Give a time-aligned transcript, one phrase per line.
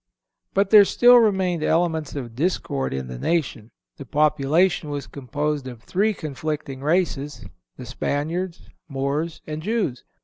[0.55, 3.69] But there still remained elements of discord in the nation.
[3.97, 10.03] The population was composed of three conflicting races—the Spaniards, Moors and Jews.